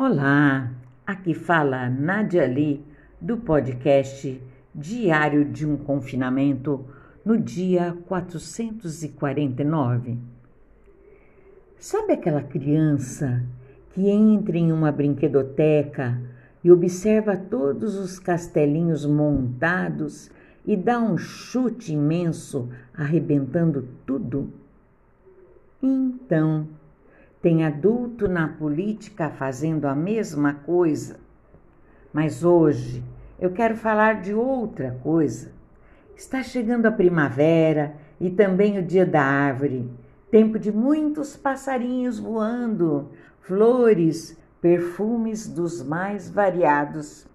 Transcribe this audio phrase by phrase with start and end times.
[0.00, 0.70] Olá,
[1.04, 2.86] aqui fala Nadia Lee
[3.20, 4.40] do podcast
[4.72, 6.86] Diário de um Confinamento
[7.24, 10.16] no dia 449.
[11.76, 13.44] Sabe aquela criança
[13.90, 16.16] que entra em uma brinquedoteca
[16.62, 20.30] e observa todos os castelinhos montados
[20.64, 24.52] e dá um chute imenso, arrebentando tudo?
[25.82, 26.68] Então,
[27.40, 31.20] tem adulto na política fazendo a mesma coisa.
[32.12, 33.02] Mas hoje
[33.38, 35.52] eu quero falar de outra coisa.
[36.16, 39.88] Está chegando a primavera e também o dia da árvore,
[40.30, 43.10] tempo de muitos passarinhos voando,
[43.40, 47.26] flores, perfumes dos mais variados.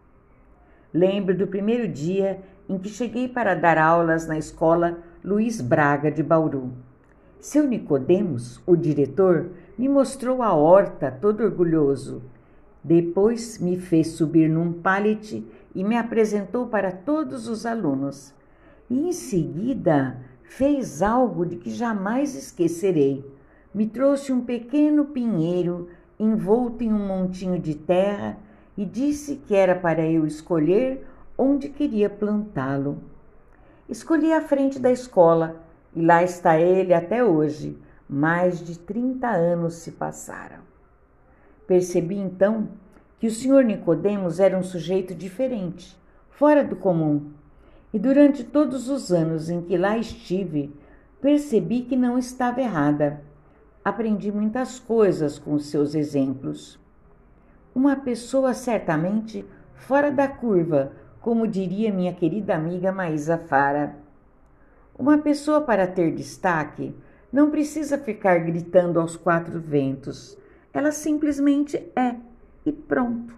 [0.94, 6.22] Lembro do primeiro dia em que cheguei para dar aulas na escola Luiz Braga de
[6.22, 6.74] Bauru.
[7.40, 12.22] Seu Nicodemos, o diretor, me mostrou a horta todo orgulhoso.
[12.84, 18.34] Depois me fez subir num pallet e me apresentou para todos os alunos.
[18.90, 23.26] E em seguida fez algo de que jamais esquecerei.
[23.74, 25.88] Me trouxe um pequeno pinheiro
[26.20, 28.38] envolto em um montinho de terra
[28.78, 31.06] e disse que era para eu escolher
[31.38, 33.00] onde queria plantá-lo.
[33.90, 35.64] Escolhi a frente da escola
[35.96, 37.78] e lá está ele até hoje.
[38.16, 40.60] Mais de 30 anos se passaram.
[41.66, 42.70] Percebi então
[43.18, 47.32] que o senhor Nicodemos era um sujeito diferente, fora do comum.
[47.92, 50.72] E durante todos os anos em que lá estive,
[51.20, 53.20] percebi que não estava errada.
[53.84, 56.80] Aprendi muitas coisas com seus exemplos.
[57.74, 63.96] Uma pessoa certamente fora da curva, como diria minha querida amiga Maísa Fara.
[64.96, 66.96] Uma pessoa, para ter destaque,
[67.34, 70.38] não precisa ficar gritando aos quatro ventos.
[70.72, 72.16] Ela simplesmente é
[72.64, 73.34] e pronto.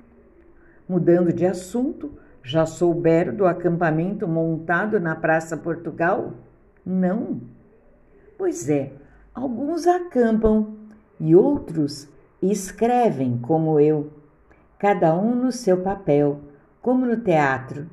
[0.88, 2.12] Mudando de assunto,
[2.44, 6.34] já souberam do acampamento montado na Praça Portugal?
[6.86, 7.39] Não.
[8.38, 8.92] Pois é,
[9.34, 10.76] alguns acampam
[11.17, 12.10] e outros
[12.42, 14.11] escrevem, como eu,
[14.78, 16.42] cada um no seu papel,
[16.82, 17.89] como no teatro.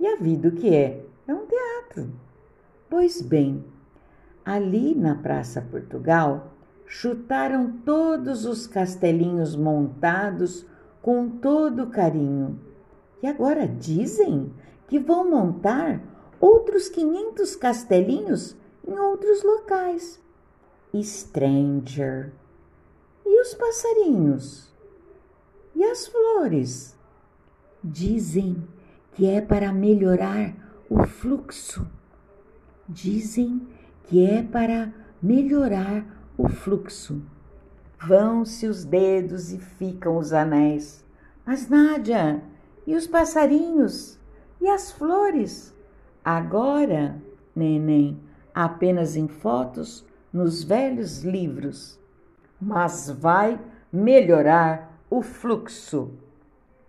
[0.00, 1.04] E a vida o que é?
[1.26, 2.10] É um teatro.
[2.90, 3.64] Pois bem,
[4.46, 6.52] ali na Praça Portugal,
[6.86, 10.64] chutaram todos os castelinhos montados
[11.02, 12.60] com todo carinho.
[13.20, 14.54] E agora dizem
[14.86, 16.00] que vão montar
[16.40, 18.56] outros 500 castelinhos
[18.86, 20.22] em outros locais.
[20.94, 22.32] Stranger.
[23.26, 24.72] E os passarinhos?
[25.74, 26.96] E as flores?
[27.82, 28.62] Dizem
[29.12, 30.54] que é para melhorar
[30.88, 31.84] o fluxo
[32.88, 33.66] dizem
[34.06, 36.04] que é para melhorar
[36.36, 37.22] o fluxo.
[38.06, 41.04] Vão-se os dedos e ficam os anéis.
[41.44, 42.42] Mas, Nádia,
[42.86, 44.18] e os passarinhos?
[44.60, 45.74] E as flores?
[46.24, 47.20] Agora,
[47.54, 48.20] neném,
[48.54, 51.98] apenas em fotos nos velhos livros.
[52.60, 53.60] Mas vai
[53.92, 56.12] melhorar o fluxo.